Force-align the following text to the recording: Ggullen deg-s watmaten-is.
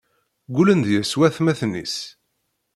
Ggullen 0.49 0.81
deg-s 0.87 1.13
watmaten-is. 1.19 1.95